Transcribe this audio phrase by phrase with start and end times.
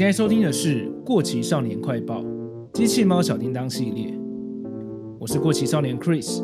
[0.00, 2.22] 现在收听的是《过期少年快报》
[2.72, 4.18] 机器猫小叮当系列，
[5.18, 6.42] 我是过期少年 Chris，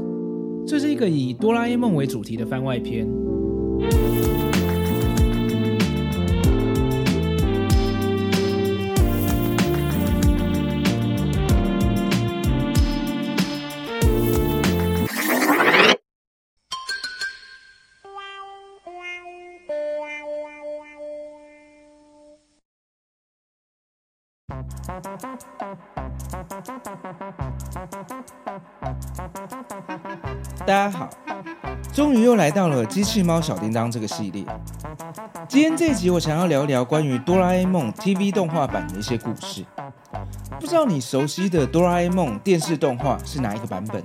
[0.67, 3.09] 这是一个以哆啦 A 梦为主题的番外篇。
[30.65, 31.11] 大家好，
[31.93, 34.43] 终于又来到了机器猫小叮当这个系列。
[35.47, 39.67] 今天这一集我想要聊聊关于哆啦 A 梦 TV 动画版的一些故事。
[40.59, 44.03] 不知道你熟悉的哆啦 A 梦电视动画是哪一个版本？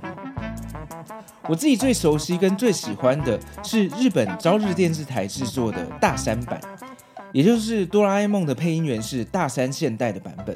[1.48, 6.60] 我自己最熟悉跟最喜欢的是日本朝日电视台制作的大山版，
[7.32, 10.54] 也就是哆啦 A 梦的配音员是大山现代的版本。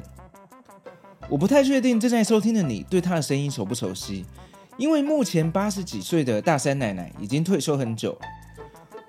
[1.29, 4.25] 我不太确定正在收听的你对他的声音熟不熟悉，
[4.77, 8.17] 因为目前八十几岁的大山奶奶已经退休很久，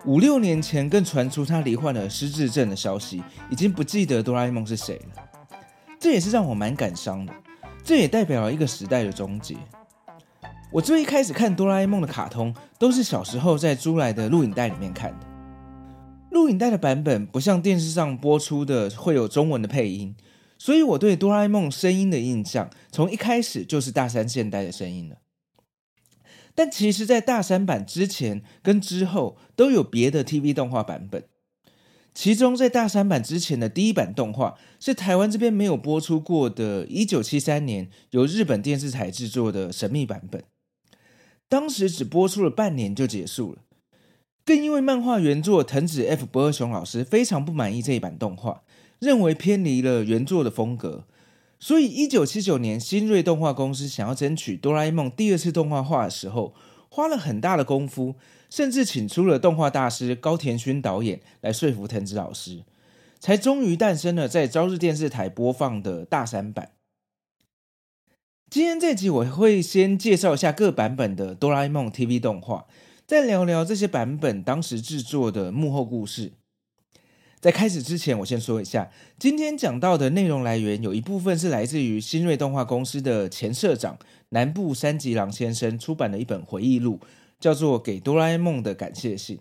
[0.05, 5.23] 五六年前更传出她罹患了失智症的消息，已经不记得哆啦 A 梦是谁了。
[6.01, 7.33] 这也是让我蛮感伤的，
[7.85, 9.57] 这也代表了一个时代的终结。
[10.73, 15.27] 我最一开始看哆啦 A 梦的卡通，都是小时候在租来的录影带里面看的，
[16.33, 20.17] 录影带的版本不像电视上播出的会有中文的配音。
[20.59, 25.19] 所以我对哆啦 A 梦声音的印象，从一开始就是大山现代的声音了。
[26.55, 31.23] 但其实，在大山版之前跟之后，都有别的 TV 动画版本。
[32.13, 40.43] 其中，在大山版之前的第一版动画，是台湾这边没有播出过的1973年由日本电视台制作的神秘版本。
[41.49, 43.63] 当时只播出了半年就结束了，
[44.45, 48.65] 更因为漫画原作藤子 F 不二雄老师非常不满意这一版动画。
[48.99, 51.05] 认为偏离了原作的风格，
[51.61, 56.55] 所以一九七九年新锐动画公司想要争取哆啦 A 梦第二次动画化的时候，
[56.89, 58.17] 花了很大的功夫，
[58.51, 62.65] 甚至请出了动画大师高田勋导演来说服藤子老师，
[63.21, 66.73] 才终于诞生了在朝日电视台播放的大三版。
[68.51, 72.67] 今天这集我会先介绍一下各版本的哆啦 A 梦 TV 动画，
[73.07, 76.33] 再聊聊这些版本当时制作的幕后故事。
[77.41, 83.97] 在开始之前，我先说一下，今天讲到的内容来源有一部分是来自于新锐动画公司的前社长
[84.31, 86.99] 南部三吉郎先生出版的一本回忆录，
[87.39, 89.37] 叫做《给哆啦 A 梦的感谢信》。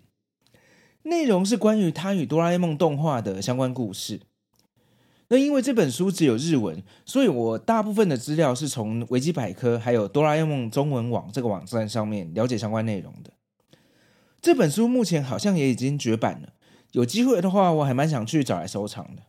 [1.02, 4.20] 内容是关于他与哆啦 A 梦动画的相关故事。
[5.30, 13.32] 那因为这本书只有日文，所以我大部分的资料是从维基百科还有哆啦 A 梦中文网这个网站上面了解相关内容的。
[14.40, 16.52] 这本书目前好像也已经绝版了。
[16.92, 19.22] 有机会的话，我还蛮想去找来收藏的。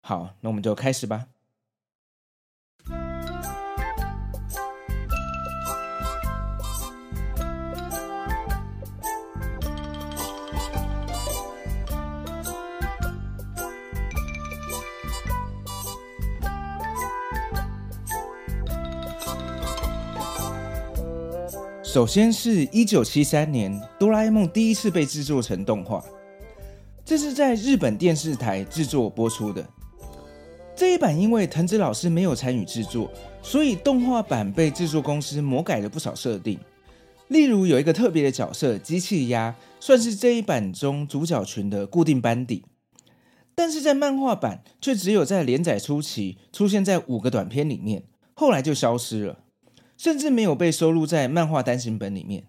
[0.00, 1.26] 好，那我们就开始吧。
[21.82, 26.04] 首先是一九七三年，《哆啦 A 梦》第一次被制作成动画。
[27.06, 29.64] 这是在日本电视台制作播出的
[30.74, 33.08] 这一版，因为藤子老师没有参与制作，
[33.40, 36.58] 所以动画版被制作公司魔改了不少设定。
[37.28, 42.64] 例如有一个特别的角色机器鸭，算是这一版中主角群的固定班底，
[43.54, 48.02] 但是在漫画版却只有在连载初期出现在五个短片里面，
[48.34, 49.38] 后来就消失了，
[49.96, 52.44] 甚至没有被收录在漫画单行本里面。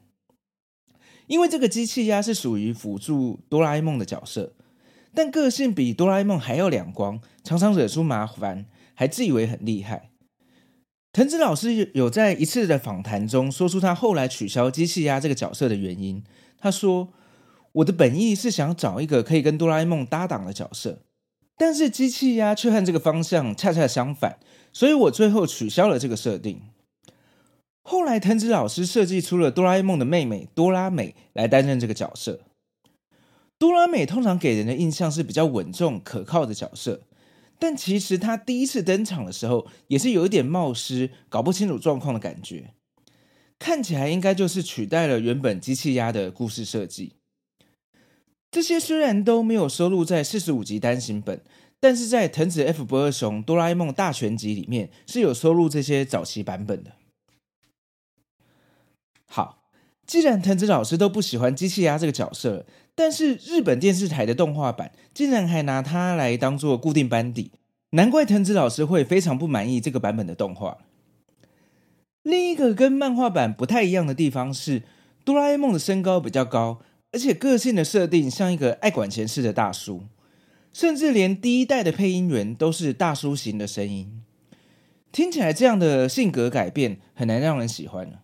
[1.28, 4.54] 因为这个机器鸭是属于辅助哆啦 A 梦的角色，
[5.14, 10.10] 但个性比哆啦 A 梦还要两光，常常惹出麻烦，还自以为很厉害。
[11.14, 16.24] 藤子老师有在一次的访谈中说出他后来取消机器鸭这个角色的原因。
[16.60, 17.10] 他说
[17.74, 21.02] ：“我的本意是想找一个可以跟哆啦 A 梦搭档的角色，
[21.58, 24.38] 但是机器鸭却和这个方向恰恰相反，
[24.72, 26.62] 所以我最后取消了这个设定。”
[27.90, 32.42] 后来，藤子老师设计出了哆啦 A 梦的妹妹哆啦美来担任这个角色。
[33.58, 37.04] 哆啦美通常给人的印象是比较稳重可靠的角色，
[37.58, 42.74] 但其实她第一次登场的时候也是有一点冒失、搞不清楚状况的感觉。
[43.58, 47.14] 看起来应该就是取代了原本机器鸭的故事设计。
[48.52, 51.42] 这些虽然都没有收录在四十五集单行本，
[51.80, 56.92] 但是在藤子 F 不二雄哆啦 A 梦大全集里面是有收录这些早期版本的。
[59.28, 59.64] 好，
[60.06, 62.66] 既然藤子老师都不喜欢机器鸭这个角色，
[62.96, 67.52] 但是日本电视台的动画版竟然还拿它来当做固定班底，
[67.92, 70.78] 难怪藤子老师会非常不满意这个版本的动画。
[72.24, 74.84] 另一个跟漫画版不太一样的地方是，
[75.24, 76.80] 哆啦 A 梦的身高比较高，
[77.12, 80.04] 而且个性的设定像一个爱管闲事的大叔，
[80.74, 84.24] 甚至连第一代的配音员都是大叔型的声音，
[85.12, 88.20] 听起来这样的性格改变很难让人喜欢。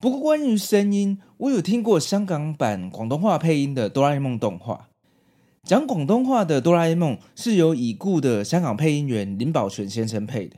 [0.00, 4.88] 不过，关于声音，我有听过香港版广东话配音的哆啦 A 梦动画，
[5.62, 10.56] 讲广东话的哆啦 A 梦是由已故的香港配音员林保全先生配的，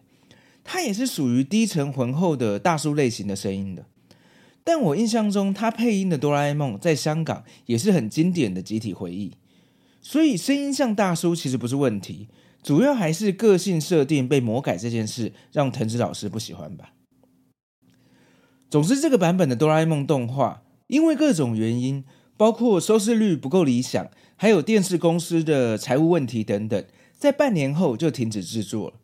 [0.62, 3.84] 他也是属于低沉浑厚的大叔类型的声音的。
[4.62, 9.32] 但我印象中，他配音的哆啦 A 梦在香港也是很经典的集体回忆，
[10.00, 12.28] 所以声音像大叔其实不是问题，
[12.62, 16.92] 主要还是个性设定被魔改这件事让藤子老师不喜欢吧。
[18.72, 22.06] 总之，这个版本的哆啦 A 梦动画，因为各种原因，
[22.38, 26.82] 包括收视率不够理想，还有电视公司的财务问题等等，
[27.12, 28.94] 在半年后就停止制作了。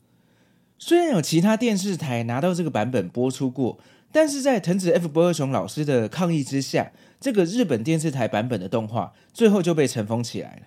[0.79, 3.79] 虽然有其他电视台拿到这个版本播出过，
[4.11, 10.63] 但是在藤子 F 不二雄老师的抗议之下，这个日本电视台版本的动画最后就被尘封起来了。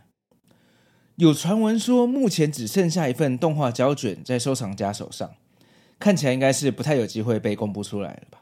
[1.16, 5.32] 有传闻说，目前只剩下一份动画胶卷在收藏家手上，
[5.98, 8.41] 看起来应该是不太有机会被公布出来了吧。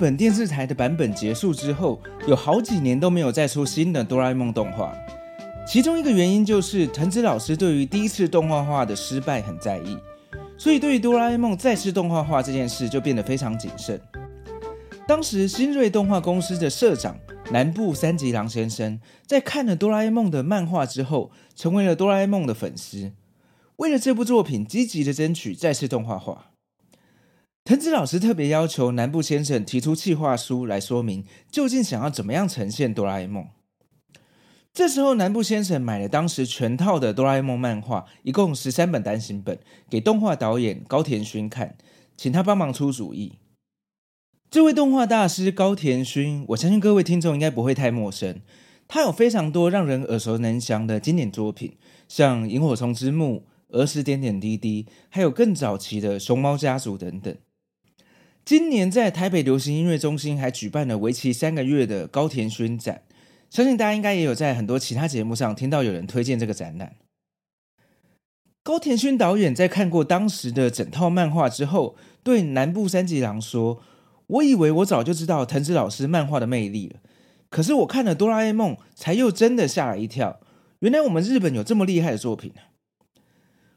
[0.00, 4.96] 本电视台的版本结束之后，有好几年都没有再出新的哆啦 A 梦动画。
[5.68, 9.98] 其中一个原因就是藤子老师对于第一次动画化的失败很在意，
[10.56, 14.00] 所以对于哆啦 A 梦再次动画化这件事就变得非常谨慎。
[15.06, 17.18] 当时新锐动画公司的社长
[17.52, 23.12] 南部三吉郎先生在看了哆啦 A 梦的漫画之后，成为了哆啦 A 梦的粉丝，
[23.76, 26.49] 为了这部作品积极的争取再次动画化。
[27.64, 33.46] 藤子老师特别要求南部先生提出企划书来说明究竟想要怎么样呈现哆啦 A 梦。
[34.72, 39.58] 这时候，南部先生买了当时全套的哆啦 A 梦漫画，一共十三本单行本，
[39.88, 41.76] 给动画导演高田勋看，
[42.16, 43.38] 请他帮忙出主意。
[44.50, 48.40] 这位动画大师高田勋，我相信各位听众应该不会太陌生，
[48.88, 51.76] 他有非常多让人耳熟能详的经典作品，
[52.08, 53.44] 像《萤火虫之墓》、
[53.78, 57.36] 《儿时点点滴滴》，还有更早期的《熊猫家族》等等。
[58.50, 63.02] 今年在台北流行音乐中心还举办了为期三个月的高田勋展，
[63.48, 66.96] 相信大家应该也有在很多其他节目上听到有人推荐这个展览。
[68.64, 71.94] 高田勋导演在看过当时的整套漫画之后，
[72.24, 73.80] 对南部三吉郎说
[74.26, 76.96] ：“我以为我早就知道藤子老师漫画的魅力了，
[77.50, 80.40] 可是我看了哆啦 A 梦，才又真的吓了一跳，
[80.80, 82.74] 原来我们日本有这么厉害的作品啊！”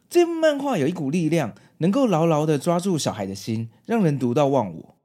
[0.10, 1.54] 这部漫画有一股力量，
[1.84, 4.96] 能够牢牢地抓住小孩的心，让人读到忘我。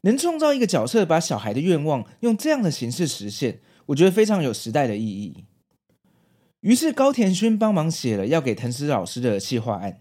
[0.00, 5.44] 能创造一个角色，把小孩的愿望用这样的形式实现，我觉得非常有时代的意义。
[6.62, 10.00] 于是高田勋帮忙写了要给藤子老师的企划案。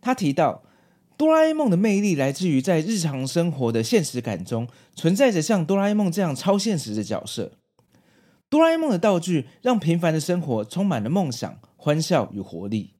[0.00, 0.62] 他提到，
[1.18, 7.52] 哆啦 A 梦的魅力来自于在日常生活的现实感中，存在着像哆啦 A 梦这样超现实的角色。
[8.48, 12.94] 哆啦 A 梦的道具让平凡的生活充满了梦想、欢笑与活力。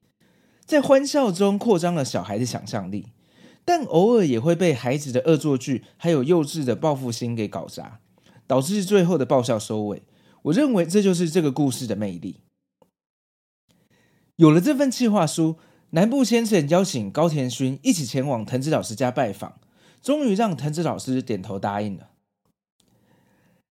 [0.70, 3.08] 在欢笑中扩张了小孩的想象力，
[3.64, 7.98] 但偶尔也会被孩子的恶作剧还有幼稚的报复心给搞砸，
[8.46, 10.04] 导致最后的爆笑收尾。
[10.42, 12.42] 我认为这就是这个故事的魅力。
[14.36, 15.56] 有了这份计划书，
[15.90, 19.58] 南部先生邀请高田勋一起前往藤子老师家拜访，
[20.00, 22.10] 终于让藤子老师点头答应了。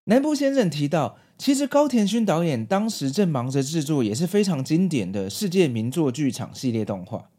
[0.05, 7.31] 南部先生提到，其实高田勋导演当时正忙着制作也是非常经典的世界名作剧场系列动画，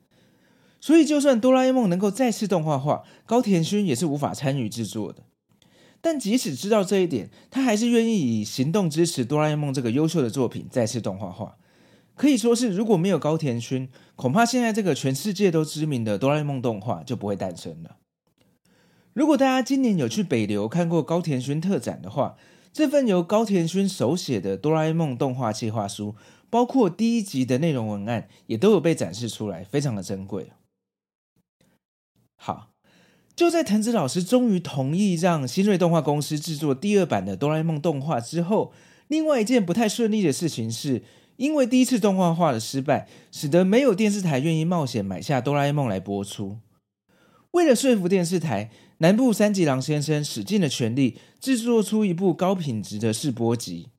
[0.81, 5.24] 所以就算哆啦 A 梦能够再次动画化，高田勋也是无法参与制作的。
[6.01, 11.55] 但即使知道这一点，他还是愿意以行动支持哆啦 A 梦这个优秀的作品再次动画化。
[12.13, 17.95] 可以说是如果没有高田勋，恐怕现在这个全世界都知名的哆啦 A 梦动画就不会诞生了。
[19.13, 22.36] 如果大家今年有去北流看过高田勋特展的话，
[22.73, 26.15] 这份由高田勋手写的哆啦 A 梦动画计划书，
[26.49, 30.51] 包括第一集的内容文案，也都有被展示出来，非常的珍贵。
[32.35, 32.71] 好，
[33.35, 38.73] 就在藤子老师终于同意让新锐动画公司制作第二版的哆啦 A 梦动画之后，
[39.07, 41.03] 另外一件不太顺利的事情是，
[41.37, 46.57] 因为第一次动画化的失败，使得没有电视台愿意冒险买下哆啦 A 梦来播出。
[47.53, 53.89] 为了说服电视台，南部三吉郎先生使尽了全力制作出一部高品质的试播集，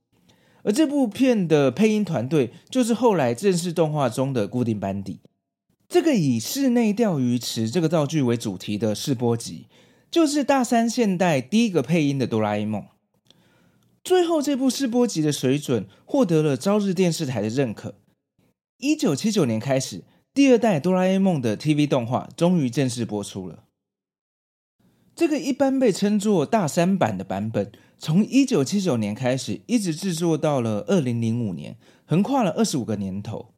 [0.64, 5.20] 而这部片的配音团队就是后来正式动画中的固定班底。
[5.88, 9.68] 这个以室内钓鱼池这个道具为主题的试播集，
[10.10, 12.84] 就是大山现代第一个配音的哆啦 A 梦。
[14.02, 17.94] 最后，这部试播集的水准获得了朝日电视台的认可。
[18.78, 20.02] 一九七九年开始，
[20.34, 23.62] 第二代哆啦 A 梦的 TV 动画终于正式播出了。
[25.14, 33.54] 这个一般被称作大三版的版本，从一九七九年开始，一直制作到了二零零五年，横跨了二十五个年头。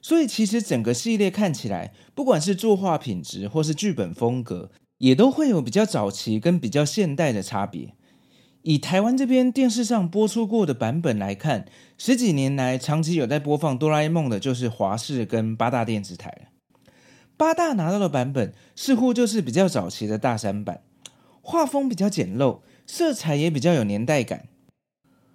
[0.00, 7.94] 所以，其实整个系列看起来，不管是作画品质或是剧本风格，也都会有比较早期跟比较现代的差别。
[8.68, 16.48] 以台湾这边电视上播出过的版本来看，十几年来长期有在播放哆啦 A 梦的，就是华视跟八大电视台。
[17.36, 20.80] 八大拿到的版本似乎就是比较早期的大山版，
[21.42, 22.58] 画风比较简陋，
[22.88, 24.48] 色彩也比较有年代感。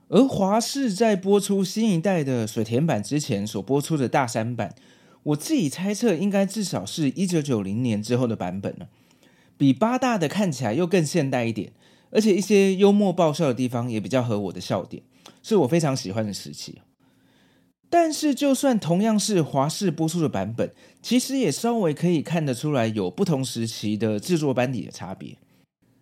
[0.09, 4.75] 而华视在播出新一代的水田版之前所播出的大山版，
[5.23, 8.89] 我自己猜测应该至少是一九九零年之后的版本了，
[9.57, 11.71] 比八大的看起来又更现代一点，
[12.11, 15.01] 而且一些幽默爆笑的地方也比较合我的笑点，
[15.41, 16.81] 是我非常喜欢的时期。
[17.89, 25.37] 但是就算同样是华视播出的版本，其实也稍微可以看得出来有不同时期的制作班底的差别，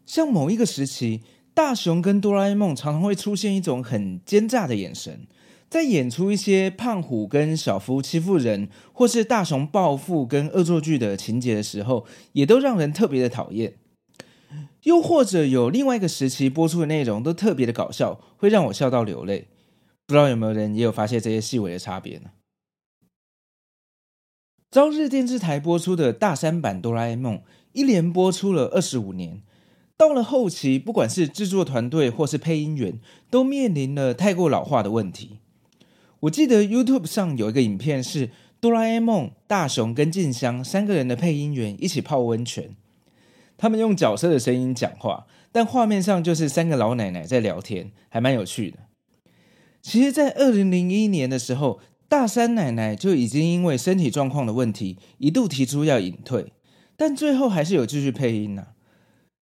[0.05, 1.21] 像某一个时期。
[1.51, 5.27] 大雄跟哆啦 A 梦常常会出现一种很奸诈的眼神，
[5.69, 13.73] 在演出一些胖虎跟小夫欺负人，或是大雄报复跟恶作剧的情节的时候，也都让人特别的讨厌。
[14.83, 19.47] 又或者有另外一个时期播出的内容都特别的搞笑，会让我笑到流泪。
[20.07, 22.31] 不知道有没有人也有发现这些细微的差别呢？
[24.71, 27.41] 朝日电视台播出的大三版哆啦 A 梦，
[27.73, 29.41] 一连播出了二十五年。
[29.97, 35.39] 到了后期，不管是制作团队或是配音员，都面临了太过老化的问题。
[36.21, 38.29] 我记得 YouTube 上有一个影片，是
[38.61, 42.75] 哆啦 A 梦、大雄跟静香三个人的配音员一起泡温泉，
[43.59, 48.79] 他们用角色的声音讲话，但画面上就是三个老奶奶在聊天，还蛮有趣的。
[49.81, 56.53] 其实，在二零零一年的时候，大山奶奶就已经因为身体状况的问题，一度提出要隐退，
[56.95, 58.67] 但最后还是有继续配音呢、啊。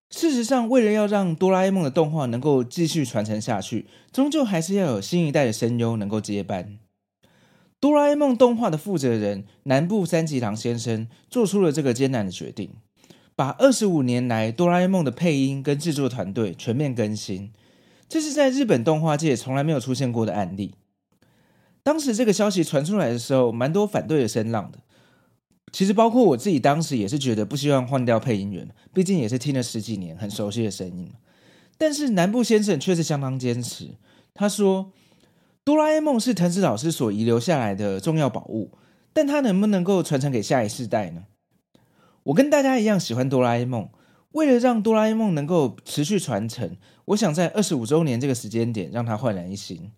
[0.10, 6.80] 事实上，为了要让哆啦 A 梦的动画能够继续传承下去，终究还是要有新一代的声优能够接班。
[7.80, 12.72] 哆啦 A 梦动画的负责人南部三吉郎先生做出了这个艰难的决定，
[13.38, 17.52] 把二十五年来哆啦 A 梦的配音跟制作团队全面更新，
[18.10, 20.74] 这是在日本动画界从来没有出现过的案例。
[21.84, 24.80] 当时这个消息传出来的时候，蛮多反对的声浪的。
[25.72, 31.14] 其实包括我自己，当时也是觉得不希望换掉配音员，毕竟也是听了十几年，很熟悉的声音。
[31.78, 33.92] 但是南部先生却是相当坚持，
[34.34, 34.92] 他说
[35.64, 38.72] ：“哆啦 A 梦是藤子老师所遗留下来的重要宝物，
[39.14, 41.26] 但他能不能够传承给下一世代呢？”
[42.28, 43.90] 我跟大家一样喜欢哆啦 A 梦，
[44.32, 49.92] 为了让哆啦 A 梦能够持续传承，我想在二十五周年这个时间点让它焕然一新。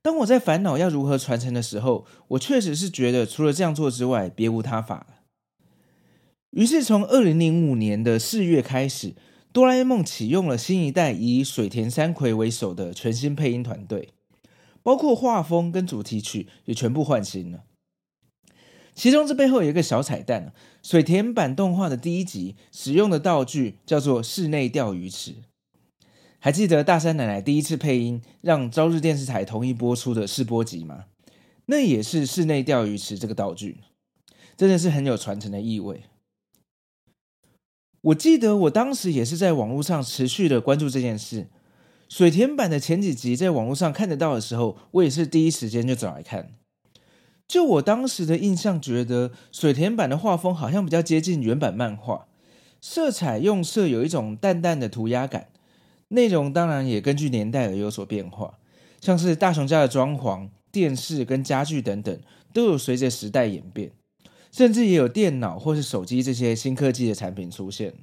[0.00, 5.06] 当我在烦恼要如何传承的时候，我确实是觉得除了这样做之外，别无他法了。
[6.50, 9.16] 于是从二零零五年的四月开始，
[9.52, 14.10] 哆啦 A 梦启用了新一代以水田三葵为首的全新配音团队，
[14.84, 17.64] 包括画风跟主题曲也全部换新了。
[18.98, 20.52] 其中这背后有一个小彩蛋，
[20.82, 25.36] 水田版动画的第一集使用的道具叫做室内钓鱼池。
[26.40, 31.04] 还记得大山奶奶第一次配音让朝日电视台同意播出的试播集吗？
[31.66, 33.82] 那也是室内钓鱼池这个道具，
[34.56, 36.02] 真的是很有传承的意味。
[38.00, 41.46] 我记得我当时也是在网络上持续的关注这件事。
[42.08, 46.57] 水田版的前几集在网络上看得到的时候，我也是第一时间就找来看。
[47.48, 52.26] 就我当时的印象，觉得水田版的画风好像比较接近原版漫画，
[52.78, 55.48] 色彩用色有一种淡淡的涂鸦感。
[56.08, 58.58] 内容当然也根据年代而有所变化，
[59.00, 62.20] 像是大雄家的装潢、电视跟家具等等，
[62.52, 63.92] 都有随着时代演变，
[64.52, 67.94] 甚至也有电脑或是手机这些新科技的产品出现。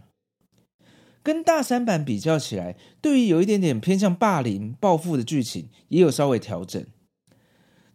[1.21, 6.83] 跟大三版比较起来，对于有一点点偏向霸凌、暴富的剧情，也有稍微调整。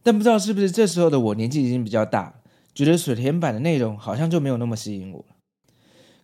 [0.02, 2.40] 但不知道是不是这时候的我年纪已经比较大，
[2.74, 5.24] 觉得水田版的内容好像就没有那么吸引我，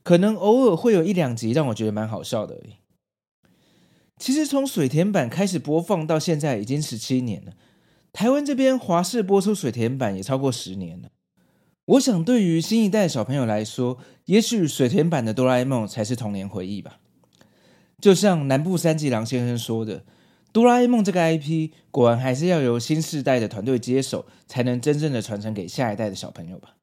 [0.03, 2.75] 可能偶尔会有一两集让我觉得蛮好笑的而已。
[4.19, 7.53] 其实从水田版开始播放到现在已经十七年了，
[8.13, 11.11] 台湾这边华视播出水田版也超过十年了。
[11.85, 16.99] 我想，对于新一代小朋友来说，也许水田版的哆啦 A 梦才是童年回忆吧。
[18.01, 20.05] 就像南部三吉郎先生说的，
[20.57, 26.77] 哆啦 A 梦这个 IP 果然还是要由新世代的团队接手，才能真正的传承给下一代的小朋友吧。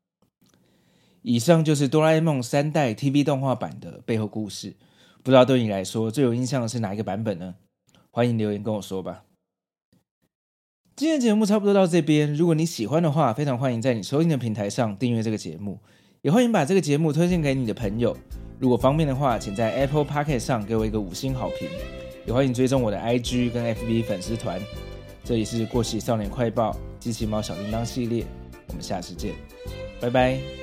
[1.23, 4.75] 以上就是哆啦 A 梦三代 TV 动画版的背后故事。
[5.23, 7.55] 不知道对你来说最有印象的是哪一个版本呢？
[8.11, 9.23] 欢迎留言跟我说吧。
[10.95, 15.79] 今天节目差不多到这边，如果你喜欢的话，非常欢迎在你收听的平台上订阅这个节目，
[16.21, 18.15] 也欢迎把这个节目推荐给你的朋友。
[18.59, 21.67] 如果方便的话，请在 Apple Pocket 上给我一个五星好评，
[22.25, 24.59] 也欢迎追踪我的 IG 跟 FB 粉丝团。
[25.23, 28.25] 这里是过气少年快报机器猫小叮当系列，
[28.67, 29.33] 我们下次见，
[29.99, 30.62] 拜拜。